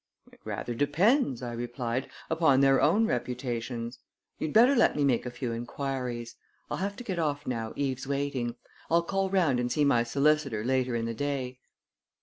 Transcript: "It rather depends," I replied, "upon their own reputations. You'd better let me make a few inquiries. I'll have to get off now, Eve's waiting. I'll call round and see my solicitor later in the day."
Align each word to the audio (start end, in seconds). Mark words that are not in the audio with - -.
"It 0.31 0.39
rather 0.43 0.73
depends," 0.73 1.43
I 1.43 1.53
replied, 1.53 2.09
"upon 2.27 2.59
their 2.59 2.81
own 2.81 3.05
reputations. 3.05 3.99
You'd 4.39 4.51
better 4.51 4.75
let 4.75 4.95
me 4.95 5.03
make 5.03 5.27
a 5.27 5.29
few 5.29 5.51
inquiries. 5.51 6.37
I'll 6.71 6.77
have 6.77 6.95
to 6.95 7.03
get 7.03 7.19
off 7.19 7.45
now, 7.45 7.71
Eve's 7.75 8.07
waiting. 8.07 8.55
I'll 8.89 9.03
call 9.03 9.29
round 9.29 9.59
and 9.59 9.71
see 9.71 9.85
my 9.85 10.01
solicitor 10.01 10.63
later 10.65 10.95
in 10.95 11.05
the 11.05 11.13
day." 11.13 11.59